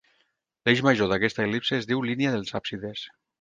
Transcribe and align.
L'eix 0.69 0.79
major 0.87 1.09
d'aquesta 1.11 1.45
el·lipse 1.49 1.79
es 1.79 1.89
diu 1.93 2.03
línia 2.09 2.33
dels 2.37 2.57
àpsides. 2.63 3.07